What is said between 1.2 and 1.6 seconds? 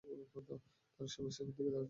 স্যামের